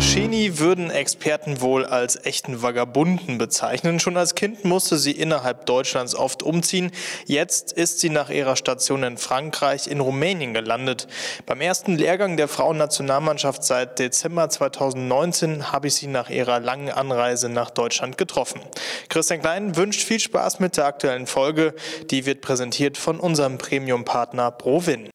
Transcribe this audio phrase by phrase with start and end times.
[0.00, 3.98] Scheni würden Experten wohl als echten Vagabunden bezeichnen.
[3.98, 6.90] Schon als Kind musste sie innerhalb Deutschlands oft umziehen.
[7.24, 11.08] Jetzt ist sie nach ihrer Station in Frankreich in Rumänien gelandet.
[11.46, 17.48] Beim ersten Lehrgang der Frauennationalmannschaft seit Dezember 2019 habe ich sie nach ihrer langen Anreise
[17.48, 18.60] nach Deutschland getroffen.
[19.08, 21.74] Christian Klein wünscht viel Spaß mit der aktuellen Folge.
[22.10, 25.08] Die wird präsentiert von unserem Premium-Partner ProWin.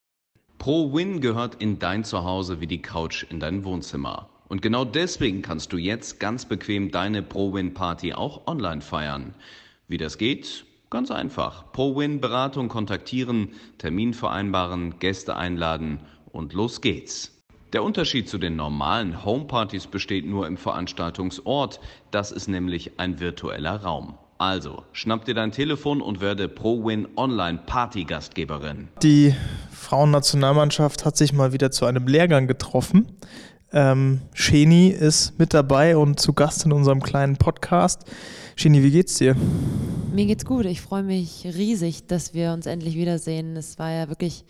[0.58, 4.30] ProWin gehört in dein Zuhause wie die Couch in dein Wohnzimmer.
[4.52, 9.34] Und genau deswegen kannst du jetzt ganz bequem deine ProWin-Party auch online feiern.
[9.88, 10.66] Wie das geht?
[10.90, 11.72] Ganz einfach.
[11.72, 16.02] ProWin-Beratung kontaktieren, Termin vereinbaren, Gäste einladen
[16.34, 17.32] und los geht's.
[17.72, 21.80] Der Unterschied zu den normalen Homepartys besteht nur im Veranstaltungsort.
[22.12, 24.18] Das ist nämlich ein virtueller Raum.
[24.38, 28.90] Also, schnapp dir dein Telefon und werde ProWin Online Party-Gastgeberin.
[29.02, 29.34] Die
[29.72, 33.18] Frauennationalmannschaft hat sich mal wieder zu einem Lehrgang getroffen.
[33.74, 38.04] Ähm, Sheni ist mit dabei und zu Gast in unserem kleinen Podcast.
[38.56, 39.36] Sheni, wie geht's dir?
[40.14, 40.66] Mir geht's gut.
[40.66, 43.56] Ich freue mich riesig, dass wir uns endlich wiedersehen.
[43.56, 44.44] Es war ja wirklich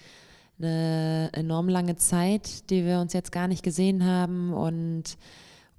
[0.58, 5.18] eine enorm lange Zeit, die wir uns jetzt gar nicht gesehen haben und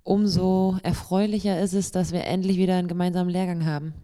[0.05, 3.95] umso erfreulicher ist es, dass wir endlich wieder einen gemeinsamen Lehrgang haben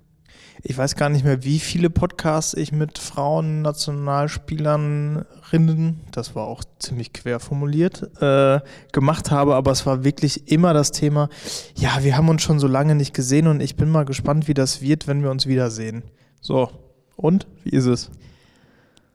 [0.62, 6.64] ich weiß gar nicht mehr, wie viele Podcasts ich mit Frauen, Nationalspielerinnen, das war auch
[6.78, 8.61] ziemlich quer formuliert, äh,
[8.92, 11.29] gemacht habe, aber es war wirklich immer das Thema,
[11.77, 14.55] ja, wir haben uns schon so lange nicht gesehen und ich bin mal gespannt, wie
[14.55, 16.03] das wird, wenn wir uns wiedersehen.
[16.41, 16.70] So,
[17.17, 18.11] und wie ist es?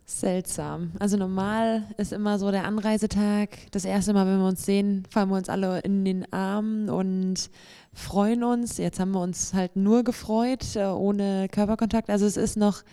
[0.05, 0.91] Seltsam.
[0.99, 3.49] Also normal ist immer so der Anreisetag.
[3.71, 7.49] Das erste Mal, wenn wir uns sehen, fallen wir uns alle in den Arm und
[7.93, 8.77] freuen uns.
[8.77, 12.09] Jetzt haben wir uns halt nur gefreut, äh, ohne Körperkontakt.
[12.09, 12.83] Also es ist noch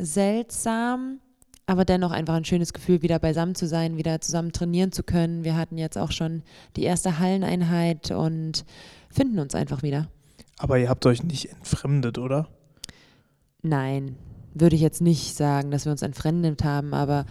[0.00, 1.20] seltsam,
[1.66, 5.44] aber dennoch einfach ein schönes Gefühl, wieder beisammen zu sein, wieder zusammen trainieren zu können.
[5.44, 6.42] Wir hatten jetzt auch schon
[6.74, 8.64] die erste Halleneinheit und
[9.08, 10.08] finden uns einfach wieder.
[10.58, 12.48] Aber ihr habt euch nicht entfremdet, oder?
[13.62, 14.16] Nein,
[14.54, 17.26] würde ich jetzt nicht sagen, dass wir uns entfremdet haben, aber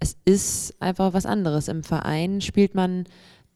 [0.00, 1.68] es ist einfach was anderes.
[1.68, 3.04] Im Verein spielt man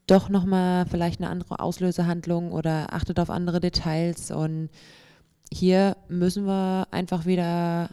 [0.07, 4.69] doch nochmal vielleicht eine andere Auslösehandlung oder achtet auf andere Details und
[5.53, 7.91] hier müssen wir einfach wieder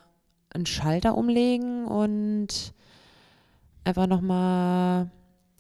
[0.52, 2.74] einen Schalter umlegen und
[3.84, 5.10] einfach nochmal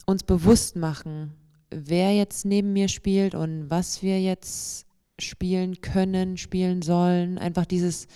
[0.05, 1.33] uns bewusst machen,
[1.71, 4.85] wer jetzt neben mir spielt und was wir jetzt
[5.19, 7.37] spielen können, spielen sollen.
[7.37, 8.07] Einfach dieses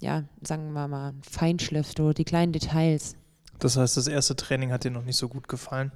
[0.00, 3.14] ja, sagen wir mal, Feinschliff, so die kleinen Details.
[3.58, 5.92] Das heißt, das erste Training hat dir noch nicht so gut gefallen?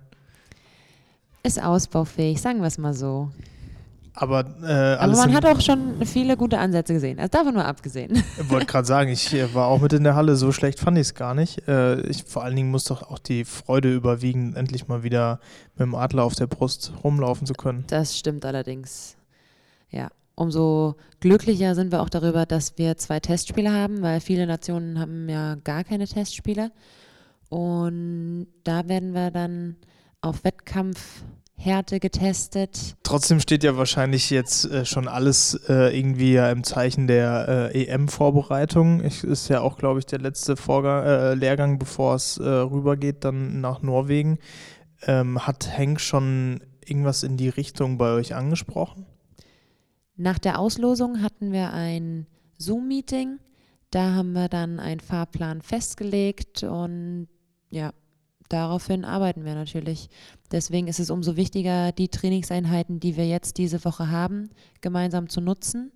[1.43, 3.31] Ist ausbaufähig, sagen wir es mal so.
[4.17, 7.19] Aber, äh, Aber man hat auch schon viele gute Ansätze gesehen.
[7.19, 8.23] Also davon nur abgesehen.
[8.41, 10.97] Ich wollte gerade sagen, ich äh, war auch mit in der Halle, so schlecht fand
[10.99, 11.67] ich es gar nicht.
[11.67, 15.41] Äh, ich, vor allen Dingen muss doch auch die Freude überwiegen, endlich mal wieder
[15.75, 17.85] mit dem Adler auf der Brust rumlaufen zu können.
[17.89, 19.17] Das stimmt allerdings.
[19.91, 24.99] Ja umso glücklicher sind wir auch darüber, dass wir zwei Testspiele haben, weil viele Nationen
[24.99, 26.71] haben ja gar keine Testspiele.
[27.49, 29.77] Und da werden wir dann
[30.21, 32.97] auf Wettkampfhärte getestet.
[33.03, 37.85] Trotzdem steht ja wahrscheinlich jetzt äh, schon alles äh, irgendwie ja im Zeichen der äh,
[37.85, 39.01] EM-Vorbereitung.
[39.01, 43.61] Ist ja auch, glaube ich, der letzte Vorgang, äh, Lehrgang, bevor es äh, rübergeht, dann
[43.61, 44.39] nach Norwegen.
[45.07, 49.07] Ähm, hat Henk schon irgendwas in die Richtung bei euch angesprochen?
[50.17, 52.27] Nach der Auslosung hatten wir ein
[52.59, 53.39] Zoom-Meeting.
[53.91, 57.29] Da haben wir dann einen Fahrplan festgelegt und
[57.71, 57.93] ja,
[58.49, 60.09] daraufhin arbeiten wir natürlich.
[60.51, 65.41] Deswegen ist es umso wichtiger, die Trainingseinheiten, die wir jetzt diese Woche haben, gemeinsam zu
[65.41, 65.93] nutzen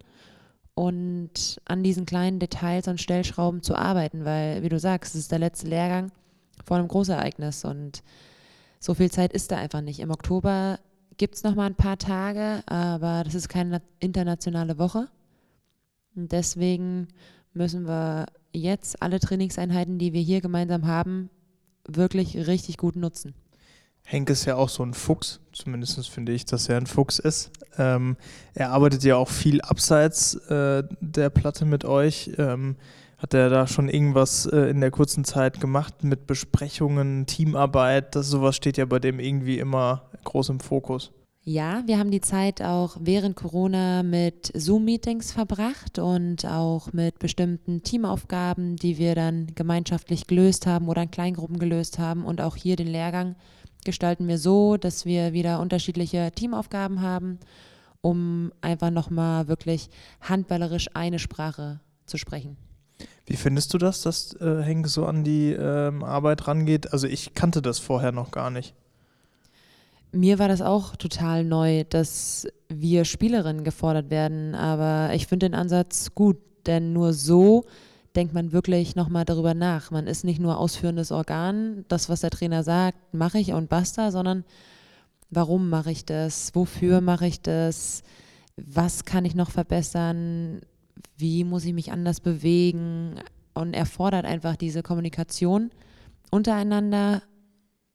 [0.75, 5.33] und an diesen kleinen Details und Stellschrauben zu arbeiten, weil, wie du sagst, es ist
[5.33, 6.13] der letzte Lehrgang
[6.65, 8.03] vor einem Großereignis und
[8.79, 9.99] so viel Zeit ist da einfach nicht.
[9.99, 10.79] Im Oktober
[11.19, 15.09] gibt es noch mal ein paar Tage, aber das ist keine internationale Woche.
[16.17, 17.09] Und deswegen
[17.53, 21.29] müssen wir jetzt alle Trainingseinheiten, die wir hier gemeinsam haben,
[21.87, 23.35] wirklich richtig gut nutzen.
[24.05, 27.51] Henk ist ja auch so ein Fuchs, zumindest finde ich, dass er ein Fuchs ist.
[27.77, 28.17] Ähm,
[28.55, 32.31] er arbeitet ja auch viel abseits äh, der Platte mit euch.
[32.39, 32.77] Ähm,
[33.19, 38.15] hat er da schon irgendwas äh, in der kurzen Zeit gemacht mit Besprechungen, Teamarbeit?
[38.15, 41.13] Das sowas steht ja bei dem irgendwie immer groß im Fokus.
[41.43, 47.83] Ja, wir haben die Zeit auch während Corona mit Zoom-Meetings verbracht und auch mit bestimmten
[47.83, 52.27] Teamaufgaben, die wir dann gemeinschaftlich gelöst haben oder in Kleingruppen gelöst haben.
[52.27, 53.35] Und auch hier den Lehrgang
[53.85, 57.39] gestalten wir so, dass wir wieder unterschiedliche Teamaufgaben haben,
[58.03, 59.89] um einfach nochmal wirklich
[60.21, 62.59] handballerisch eine Sprache zu sprechen.
[63.27, 66.93] Wie findest du das, dass äh, Henk so an die ähm, Arbeit rangeht?
[66.93, 68.75] Also ich kannte das vorher noch gar nicht.
[70.13, 75.55] mir war das auch total neu, dass wir Spielerinnen gefordert werden, aber ich finde den
[75.55, 77.65] Ansatz gut, denn nur so
[78.17, 79.91] denkt man wirklich nochmal darüber nach.
[79.91, 84.11] Man ist nicht nur ausführendes Organ, das, was der Trainer sagt, mache ich und basta,
[84.11, 84.45] sondern
[85.31, 88.03] warum mache ich das, wofür mache ich das,
[88.57, 90.63] was kann ich noch verbessern,
[91.19, 93.17] wie muss ich mich anders bewegen
[93.53, 95.71] und erfordert einfach diese Kommunikation
[96.31, 97.23] untereinander,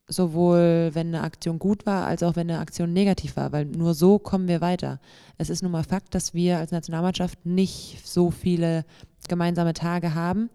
[0.07, 3.93] sowohl wenn eine Aktion gut war, als auch wenn eine Aktion negativ war, weil nur
[3.93, 4.99] so kommen wir weiter.
[5.37, 8.85] Es ist nun mal Fakt, dass wir als Nationalmannschaft nicht so viele
[9.29, 10.49] gemeinsame Tage haben.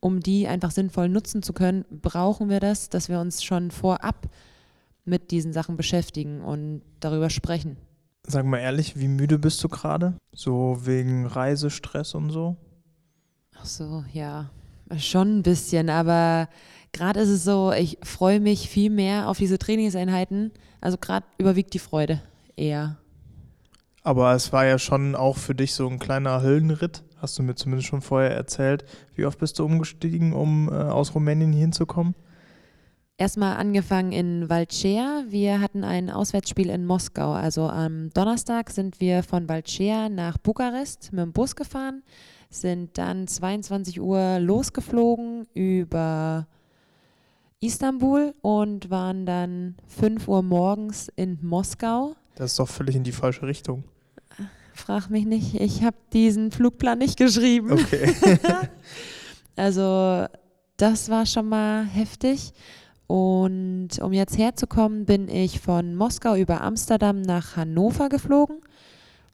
[0.00, 4.28] Um die einfach sinnvoll nutzen zu können, brauchen wir das, dass wir uns schon vorab
[5.04, 7.76] mit diesen Sachen beschäftigen und darüber sprechen.
[8.28, 10.14] Sag mal ehrlich, wie müde bist du gerade?
[10.32, 12.56] So wegen Reisestress und so?
[13.56, 14.50] Ach so, ja,
[14.98, 16.48] schon ein bisschen, aber
[16.92, 20.50] gerade ist es so, ich freue mich viel mehr auf diese Trainingseinheiten.
[20.80, 22.20] Also gerade überwiegt die Freude
[22.56, 22.96] eher.
[24.02, 27.54] Aber es war ja schon auch für dich so ein kleiner Höllenritt, hast du mir
[27.54, 28.84] zumindest schon vorher erzählt.
[29.14, 32.14] Wie oft bist du umgestiegen, um äh, aus Rumänien hinzukommen?
[33.18, 35.24] Erstmal angefangen in Valcea.
[35.28, 37.32] Wir hatten ein Auswärtsspiel in Moskau.
[37.32, 42.02] Also am Donnerstag sind wir von Valcea nach Bukarest mit dem Bus gefahren,
[42.50, 46.46] sind dann 22 Uhr losgeflogen über
[47.60, 52.16] Istanbul und waren dann 5 Uhr morgens in Moskau.
[52.34, 53.84] Das ist doch völlig in die falsche Richtung.
[54.74, 57.72] Frag mich nicht, ich habe diesen Flugplan nicht geschrieben.
[57.72, 58.14] Okay.
[59.56, 60.26] also
[60.76, 62.52] das war schon mal heftig.
[63.06, 68.60] Und um jetzt herzukommen, bin ich von Moskau über Amsterdam nach Hannover geflogen.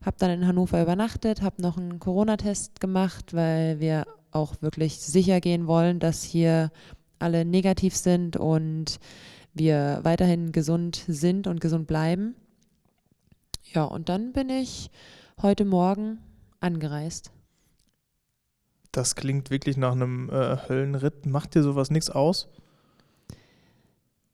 [0.04, 5.40] Habe dann in Hannover übernachtet, habe noch einen Corona-Test gemacht, weil wir auch wirklich sicher
[5.40, 6.70] gehen wollen, dass hier
[7.18, 8.98] alle negativ sind und
[9.54, 12.34] wir weiterhin gesund sind und gesund bleiben.
[13.72, 14.90] Ja, und dann bin ich
[15.40, 16.18] heute Morgen
[16.60, 17.30] angereist.
[18.90, 21.24] Das klingt wirklich nach einem äh, Höllenritt.
[21.24, 22.48] Macht dir sowas nichts aus?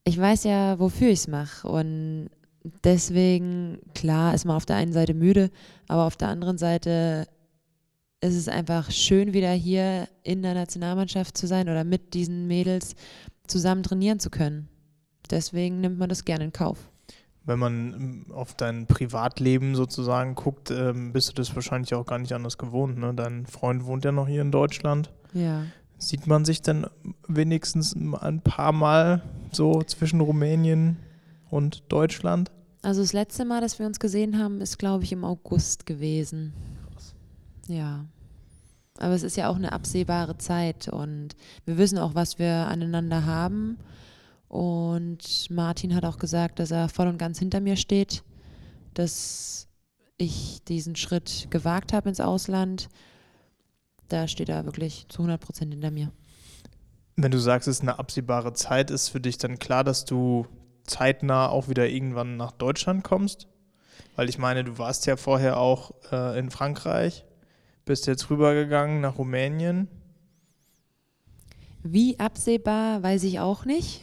[0.08, 1.68] Ich weiß ja, wofür ich es mache.
[1.68, 2.30] Und
[2.82, 5.50] deswegen, klar, ist man auf der einen Seite müde,
[5.86, 7.26] aber auf der anderen Seite
[8.22, 12.96] ist es einfach schön, wieder hier in der Nationalmannschaft zu sein oder mit diesen Mädels
[13.46, 14.70] zusammen trainieren zu können.
[15.30, 16.90] Deswegen nimmt man das gerne in Kauf.
[17.44, 22.18] Wenn man ähm, auf dein Privatleben sozusagen guckt, ähm, bist du das wahrscheinlich auch gar
[22.18, 22.96] nicht anders gewohnt.
[22.96, 23.12] Ne?
[23.12, 25.12] Dein Freund wohnt ja noch hier in Deutschland.
[25.34, 25.66] Ja.
[25.98, 26.86] Sieht man sich denn
[27.26, 29.22] wenigstens ein paar Mal
[29.52, 30.96] so zwischen Rumänien
[31.50, 32.50] und Deutschland?
[32.82, 36.52] Also das letzte Mal, dass wir uns gesehen haben, ist, glaube ich, im August gewesen.
[37.66, 38.06] Ja.
[38.98, 43.26] Aber es ist ja auch eine absehbare Zeit und wir wissen auch, was wir aneinander
[43.26, 43.78] haben.
[44.48, 48.22] Und Martin hat auch gesagt, dass er voll und ganz hinter mir steht,
[48.94, 49.68] dass
[50.16, 52.88] ich diesen Schritt gewagt habe ins Ausland.
[54.08, 56.10] Da steht er wirklich zu 100 Prozent hinter mir.
[57.16, 60.46] Wenn du sagst, es ist eine absehbare Zeit, ist für dich dann klar, dass du
[60.84, 63.48] zeitnah auch wieder irgendwann nach Deutschland kommst?
[64.16, 67.24] Weil ich meine, du warst ja vorher auch äh, in Frankreich
[67.88, 69.88] bist jetzt rübergegangen nach Rumänien.
[71.82, 74.02] Wie absehbar, weiß ich auch nicht.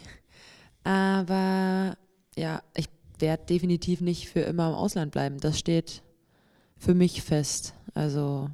[0.83, 1.95] Aber
[2.35, 2.89] ja, ich
[3.19, 5.39] werde definitiv nicht für immer im Ausland bleiben.
[5.39, 6.01] Das steht
[6.77, 7.75] für mich fest.
[7.93, 8.49] Also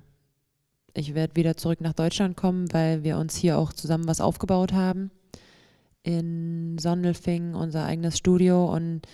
[0.94, 4.74] ich werde wieder zurück nach Deutschland kommen, weil wir uns hier auch zusammen was aufgebaut
[4.74, 5.12] haben.
[6.04, 8.66] In Sondelfing, unser eigenes Studio.
[8.66, 9.06] Und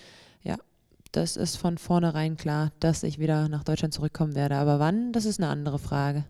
[1.12, 4.56] das ist von vornherein klar, dass ich wieder nach Deutschland zurückkommen werde.
[4.56, 6.24] Aber wann, das ist eine andere Frage.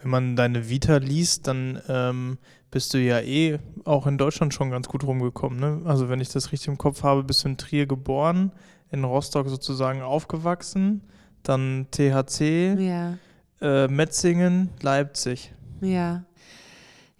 [0.00, 2.38] Wenn man deine Vita liest, dann ähm,
[2.70, 5.58] bist du ja eh auch in Deutschland schon ganz gut rumgekommen.
[5.58, 5.82] Ne?
[5.84, 8.52] Also wenn ich das richtig im Kopf habe, bist du in Trier geboren,
[8.90, 11.02] in Rostock sozusagen aufgewachsen,
[11.42, 13.18] dann THC, ja.
[13.60, 15.52] Äh, Metzingen, Leipzig.
[15.80, 16.24] Ja.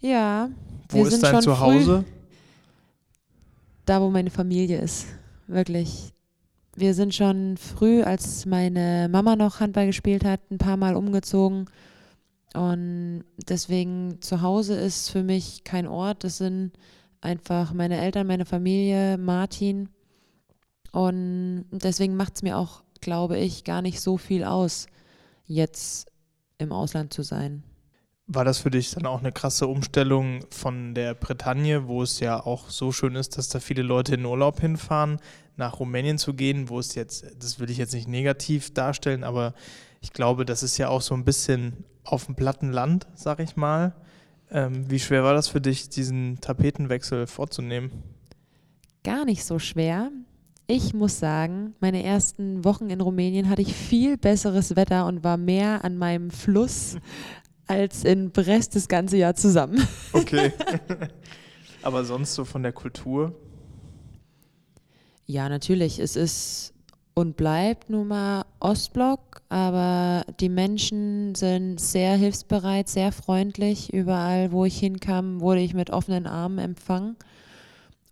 [0.01, 0.51] Ja.
[0.91, 2.05] Wo ist dein Zuhause?
[3.85, 5.07] Da, wo meine Familie ist.
[5.47, 6.13] Wirklich
[6.79, 11.67] wir sind schon früh, als meine Mama noch Handball gespielt hat, ein paar Mal umgezogen.
[12.55, 16.25] Und deswegen zu Hause ist für mich kein Ort.
[16.25, 16.73] Das sind
[17.21, 19.89] einfach meine Eltern, meine Familie, Martin.
[20.93, 24.87] Und deswegen macht es mir auch, glaube ich, gar nicht so viel aus,
[25.47, 26.08] jetzt
[26.59, 27.63] im Ausland zu sein.
[28.27, 32.45] War das für dich dann auch eine krasse Umstellung von der Bretagne, wo es ja
[32.45, 35.19] auch so schön ist, dass da viele Leute in Urlaub hinfahren,
[35.57, 39.55] nach Rumänien zu gehen, wo es jetzt, das will ich jetzt nicht negativ darstellen, aber
[40.01, 43.57] ich glaube, das ist ja auch so ein bisschen auf dem platten Land, sag ich
[43.57, 43.95] mal.
[44.51, 47.91] Ähm, wie schwer war das für dich, diesen Tapetenwechsel vorzunehmen?
[49.05, 50.11] Gar nicht so schwer.
[50.71, 55.39] Ich muss sagen, meine ersten Wochen in Rumänien hatte ich viel besseres Wetter und war
[55.39, 56.99] mehr an meinem Fluss
[57.67, 59.83] als in Brest das ganze Jahr zusammen.
[60.13, 60.53] Okay.
[61.83, 63.35] Aber sonst so von der Kultur?
[65.25, 66.01] Ja, natürlich.
[66.01, 66.75] Es ist
[67.15, 73.95] und bleibt nun mal Ostblock, aber die Menschen sind sehr hilfsbereit, sehr freundlich.
[73.95, 77.17] Überall, wo ich hinkam, wurde ich mit offenen Armen empfangen.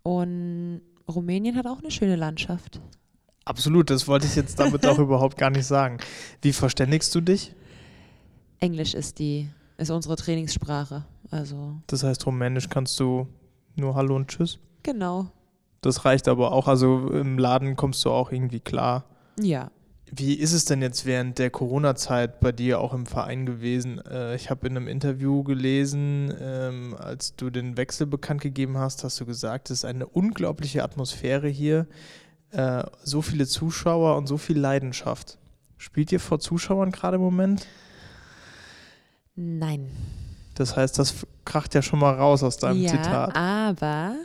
[0.01, 2.81] Und Rumänien hat auch eine schöne Landschaft.
[3.45, 5.99] Absolut, das wollte ich jetzt damit auch überhaupt gar nicht sagen.
[6.41, 7.53] Wie verständigst du dich?
[8.59, 11.05] Englisch ist die, ist unsere Trainingssprache.
[11.31, 11.75] Also.
[11.87, 13.27] Das heißt, Rumänisch kannst du
[13.75, 14.59] nur Hallo und Tschüss?
[14.83, 15.27] Genau.
[15.81, 16.67] Das reicht aber auch.
[16.67, 19.05] Also im Laden kommst du auch irgendwie klar.
[19.39, 19.71] Ja.
[20.09, 23.99] Wie ist es denn jetzt während der Corona-Zeit bei dir auch im Verein gewesen?
[24.05, 29.03] Äh, ich habe in einem Interview gelesen, ähm, als du den Wechsel bekannt gegeben hast,
[29.03, 31.87] hast du gesagt, es ist eine unglaubliche Atmosphäre hier,
[32.51, 35.37] äh, so viele Zuschauer und so viel Leidenschaft.
[35.77, 37.67] Spielt ihr vor Zuschauern gerade im Moment?
[39.35, 39.91] Nein.
[40.55, 43.35] Das heißt, das kracht ja schon mal raus aus deinem ja, Zitat.
[43.35, 44.15] Aber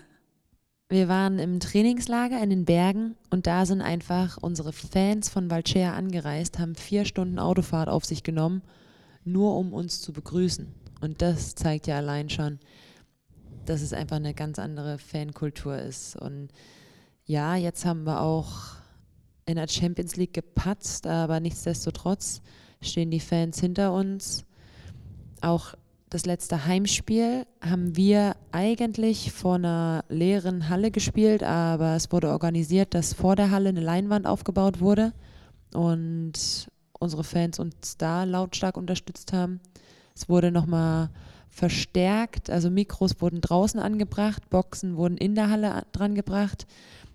[0.92, 5.94] wir waren im Trainingslager in den Bergen und da sind einfach unsere Fans von Valcea
[5.94, 8.60] angereist, haben vier Stunden Autofahrt auf sich genommen,
[9.24, 10.66] nur um uns zu begrüßen.
[11.00, 12.58] Und das zeigt ja allein schon,
[13.64, 16.14] dass es einfach eine ganz andere Fankultur ist.
[16.14, 16.48] Und
[17.24, 18.52] ja, jetzt haben wir auch
[19.46, 22.42] in der Champions League gepatzt, aber nichtsdestotrotz
[22.82, 24.44] stehen die Fans hinter uns.
[25.40, 25.74] Auch
[26.12, 32.92] das letzte Heimspiel haben wir eigentlich vor einer leeren Halle gespielt, aber es wurde organisiert,
[32.92, 35.14] dass vor der Halle eine Leinwand aufgebaut wurde
[35.72, 39.60] und unsere Fans uns da lautstark unterstützt haben.
[40.14, 41.08] Es wurde nochmal
[41.48, 46.66] verstärkt, also Mikros wurden draußen angebracht, Boxen wurden in der Halle dran gebracht,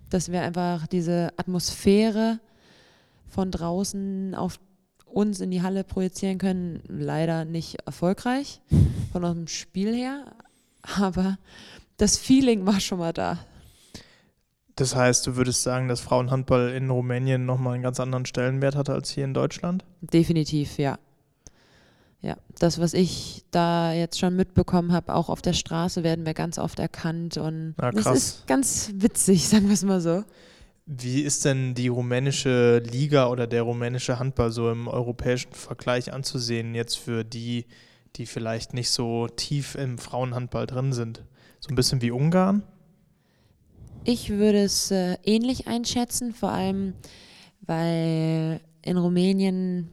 [0.10, 2.39] dass wir einfach diese Atmosphäre
[3.27, 4.60] von draußen auf
[5.12, 6.82] uns in die Halle projizieren können.
[6.88, 8.62] Leider nicht erfolgreich
[9.12, 10.26] von unserem Spiel her,
[10.82, 11.38] aber
[11.98, 13.40] das Feeling war schon mal da.
[14.76, 18.92] Das heißt, du würdest sagen, dass Frauenhandball in Rumänien nochmal einen ganz anderen Stellenwert hat
[18.92, 19.84] als hier in Deutschland?
[20.02, 21.00] Definitiv, ja.
[22.22, 26.34] Ja, das, was ich da jetzt schon mitbekommen habe, auch auf der Straße werden wir
[26.34, 30.24] ganz oft erkannt und Na, das ist ganz witzig, sagen wir es mal so.
[30.89, 36.75] Wie ist denn die rumänische Liga oder der rumänische Handball so im europäischen Vergleich anzusehen,
[36.75, 37.65] jetzt für die,
[38.15, 41.25] die vielleicht nicht so tief im Frauenhandball drin sind?
[41.60, 42.63] So ein bisschen wie Ungarn?
[44.06, 46.94] Ich würde es äh, ähnlich einschätzen, vor allem
[47.60, 49.89] weil in Rumänien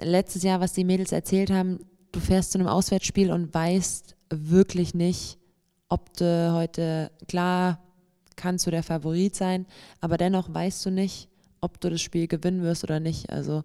[0.00, 1.80] letztes Jahr, was die Mädels erzählt haben,
[2.12, 5.38] du fährst zu einem Auswärtsspiel und weißt wirklich nicht,
[5.88, 7.82] ob du heute, klar,
[8.38, 9.66] kannst du der Favorit sein,
[10.00, 11.28] aber dennoch weißt du nicht,
[11.60, 13.30] ob du das Spiel gewinnen wirst oder nicht.
[13.30, 13.64] Also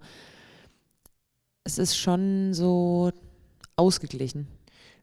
[1.64, 3.12] es ist schon so
[3.78, 4.48] ausgeglichen.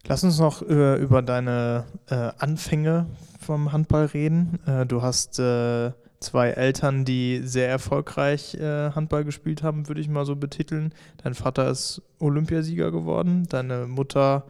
[0.07, 3.07] Lass uns noch über, über deine äh, Anfänge
[3.39, 4.59] vom Handball reden.
[4.67, 10.09] Äh, du hast äh, zwei Eltern, die sehr erfolgreich äh, Handball gespielt haben, würde ich
[10.09, 10.93] mal so betiteln.
[11.23, 14.45] Dein Vater ist Olympiasieger geworden, deine Mutter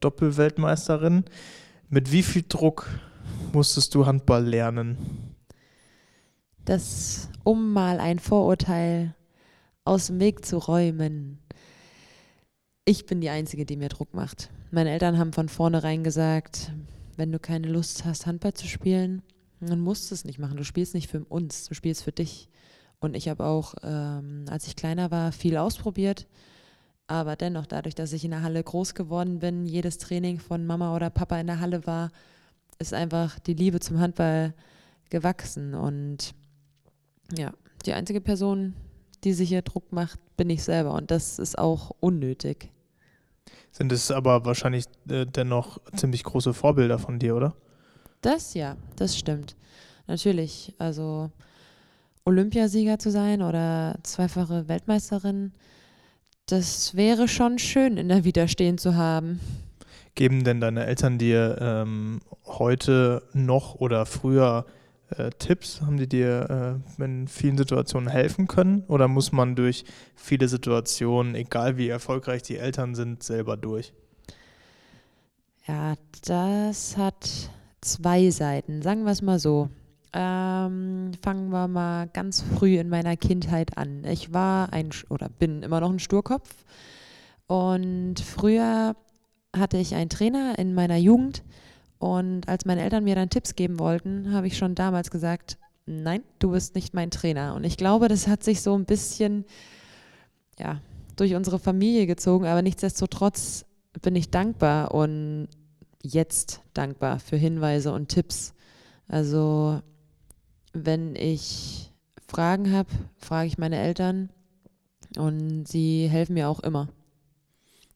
[0.00, 1.24] Doppelweltmeisterin.
[1.88, 2.86] Mit wie viel Druck
[3.54, 5.34] musstest du Handball lernen?
[6.64, 9.14] Das, um mal ein Vorurteil
[9.84, 11.38] aus dem Weg zu räumen.
[12.84, 14.50] Ich bin die Einzige, die mir Druck macht.
[14.70, 16.72] Meine Eltern haben von vornherein gesagt,
[17.16, 19.22] wenn du keine Lust hast, Handball zu spielen,
[19.60, 20.56] dann musst du es nicht machen.
[20.56, 22.48] Du spielst nicht für uns, du spielst für dich.
[22.98, 26.26] Und ich habe auch, ähm, als ich kleiner war, viel ausprobiert.
[27.06, 30.96] Aber dennoch, dadurch, dass ich in der Halle groß geworden bin, jedes Training von Mama
[30.96, 32.10] oder Papa in der Halle war,
[32.78, 34.54] ist einfach die Liebe zum Handball
[35.10, 35.74] gewachsen.
[35.74, 36.34] Und
[37.36, 37.52] ja,
[37.86, 38.74] die einzige Person,
[39.24, 40.92] die sich hier Druck macht, bin ich selber.
[40.92, 42.70] Und das ist auch unnötig.
[43.70, 47.54] Sind es aber wahrscheinlich äh, dennoch ziemlich große Vorbilder von dir, oder?
[48.20, 49.56] Das ja, das stimmt.
[50.06, 51.30] Natürlich, also
[52.24, 55.52] Olympiasieger zu sein oder zweifache Weltmeisterin,
[56.46, 59.40] das wäre schon schön in der Vita stehen zu haben.
[60.14, 64.64] Geben denn deine Eltern dir ähm, heute noch oder früher
[65.10, 65.80] äh, Tipps?
[65.80, 68.84] Haben die dir äh, in vielen Situationen helfen können?
[68.86, 73.92] Oder muss man durch viele Situationen, egal wie erfolgreich die Eltern sind, selber durch?
[75.66, 75.94] Ja,
[76.26, 79.68] das hat zwei Seiten, sagen wir es mal so.
[80.12, 84.04] Ähm, fangen wir mal ganz früh in meiner Kindheit an.
[84.04, 86.64] Ich war ein oder bin immer noch ein Sturkopf.
[87.46, 88.94] Und früher
[89.54, 91.42] hatte ich einen Trainer in meiner Jugend
[91.98, 96.22] und als meine Eltern mir dann Tipps geben wollten, habe ich schon damals gesagt, nein,
[96.38, 97.54] du bist nicht mein Trainer.
[97.54, 99.44] Und ich glaube, das hat sich so ein bisschen,
[100.58, 100.80] ja,
[101.16, 103.64] durch unsere Familie gezogen, aber nichtsdestotrotz
[104.02, 105.48] bin ich dankbar und
[106.02, 108.54] jetzt dankbar für Hinweise und Tipps.
[109.08, 109.80] Also,
[110.72, 111.92] wenn ich
[112.26, 114.30] Fragen habe, frage ich meine Eltern
[115.16, 116.88] und sie helfen mir auch immer.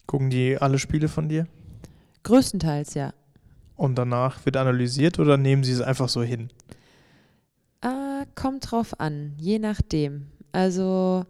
[0.09, 1.47] Gucken die alle Spiele von dir?
[2.23, 3.13] Größtenteils, ja.
[3.77, 6.49] Und danach wird analysiert oder nehmen sie es einfach so hin?
[7.83, 10.29] Äh, kommt drauf an, je nachdem.
[10.51, 11.27] Also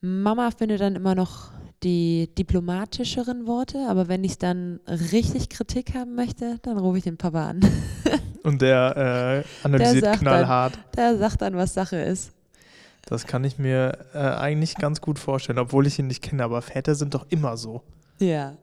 [0.00, 1.52] Mama findet dann immer noch
[1.82, 7.18] die diplomatischeren Worte, aber wenn ich dann richtig Kritik haben möchte, dann rufe ich den
[7.18, 7.60] Papa an.
[8.42, 10.74] Und der äh, analysiert der knallhart.
[10.92, 12.32] Dann, der sagt dann, was Sache ist.
[13.10, 16.62] Das kann ich mir äh, eigentlich ganz gut vorstellen, obwohl ich ihn nicht kenne, aber
[16.62, 17.82] Väter sind doch immer so.
[18.20, 18.56] Ja,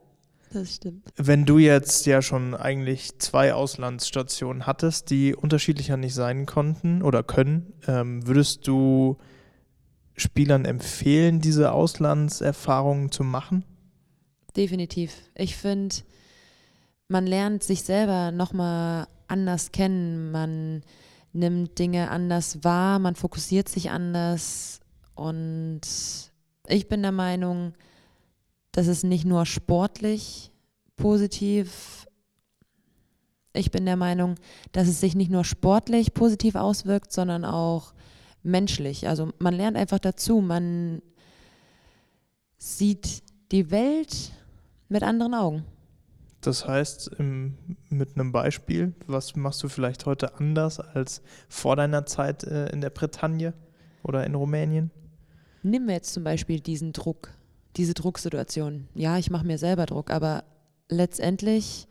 [0.54, 1.10] das stimmt.
[1.18, 7.24] Wenn du jetzt ja schon eigentlich zwei Auslandsstationen hattest, die unterschiedlicher nicht sein konnten oder
[7.24, 9.18] können, ähm, würdest du
[10.16, 13.66] Spielern empfehlen, diese Auslandserfahrungen zu machen?
[14.56, 15.14] Definitiv.
[15.36, 15.94] Ich finde,
[17.10, 20.84] man lernt sich selber nochmal anders kennen, man
[21.38, 24.80] nimmt Dinge anders wahr, man fokussiert sich anders
[25.16, 25.82] und
[26.68, 27.74] ich bin der Meinung,
[28.72, 30.52] dass es nicht nur sportlich
[30.96, 32.08] positiv,
[33.54, 34.36] ich bin der Meinung,
[34.72, 37.94] dass es sich nicht nur sportlich positiv auswirkt, sondern auch
[38.44, 39.08] menschlich.
[39.08, 41.02] Also man lernt einfach dazu, man
[42.58, 44.32] sieht die Welt
[44.90, 45.66] mit anderen Augen.
[46.42, 47.58] Das heißt, im,
[47.90, 52.82] mit einem Beispiel, was machst du vielleicht heute anders als vor deiner Zeit äh, in
[52.82, 53.54] der Bretagne
[54.04, 54.92] oder in Rumänien?
[55.64, 57.32] Nimm mir jetzt zum Beispiel diesen Druck,
[57.76, 58.88] diese Drucksituation.
[58.94, 60.44] Ja, ich mache mir selber Druck, aber
[60.90, 61.88] letztendlich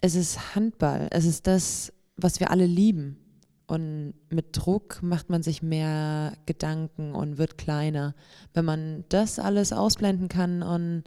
[0.00, 1.08] es ist Handball.
[1.10, 3.18] Es ist das, was wir alle lieben.
[3.66, 8.14] Und mit Druck macht man sich mehr Gedanken und wird kleiner.
[8.52, 11.04] Wenn man das alles ausblenden kann und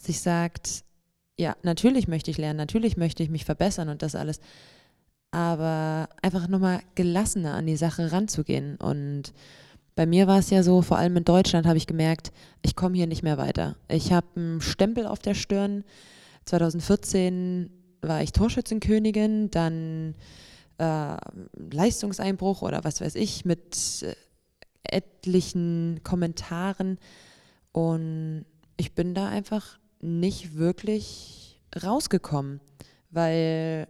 [0.00, 0.84] sich sagt,
[1.38, 4.40] ja, natürlich möchte ich lernen, natürlich möchte ich mich verbessern und das alles,
[5.30, 8.76] aber einfach nochmal gelassener an die Sache ranzugehen.
[8.76, 9.34] Und
[9.94, 12.96] bei mir war es ja so, vor allem in Deutschland habe ich gemerkt, ich komme
[12.96, 13.76] hier nicht mehr weiter.
[13.88, 15.84] Ich habe einen Stempel auf der Stirn.
[16.46, 17.70] 2014
[18.02, 20.14] war ich Torschützenkönigin, dann
[20.78, 21.16] äh,
[21.70, 24.14] Leistungseinbruch oder was weiß ich mit äh,
[24.84, 26.98] etlichen Kommentaren.
[27.72, 28.46] Und
[28.76, 32.60] ich bin da einfach nicht wirklich rausgekommen,
[33.10, 33.88] weil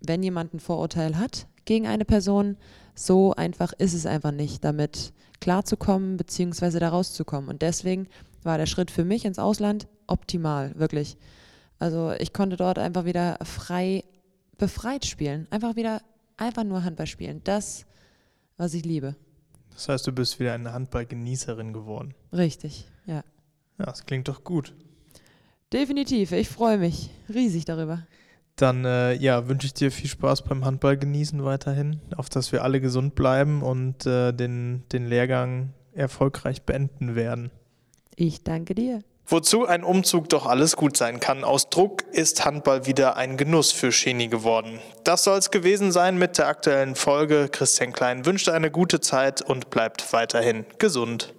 [0.00, 2.56] wenn jemand ein Vorurteil hat gegen eine Person,
[2.94, 6.78] so einfach ist es einfach nicht, damit klarzukommen bzw.
[6.78, 7.50] da rauszukommen.
[7.50, 8.08] Und deswegen
[8.42, 11.18] war der Schritt für mich ins Ausland optimal, wirklich.
[11.78, 14.04] Also ich konnte dort einfach wieder frei
[14.56, 15.46] befreit spielen.
[15.50, 16.00] Einfach wieder,
[16.36, 17.42] einfach nur Handball spielen.
[17.44, 17.84] Das,
[18.56, 19.16] was ich liebe.
[19.72, 22.14] Das heißt, du bist wieder eine Handballgenießerin geworden.
[22.32, 23.22] Richtig, ja.
[23.78, 24.74] Ja, das klingt doch gut.
[25.76, 28.06] Definitiv, ich freue mich riesig darüber.
[28.56, 32.64] Dann äh, ja, wünsche ich dir viel Spaß beim Handball genießen weiterhin, auf dass wir
[32.64, 37.50] alle gesund bleiben und äh, den, den Lehrgang erfolgreich beenden werden.
[38.14, 39.02] Ich danke dir.
[39.26, 41.44] Wozu ein Umzug doch alles gut sein kann.
[41.44, 44.78] Aus Druck ist Handball wieder ein Genuss für Scheni geworden.
[45.04, 47.50] Das soll es gewesen sein mit der aktuellen Folge.
[47.52, 51.34] Christian Klein wünscht eine gute Zeit und bleibt weiterhin gesund.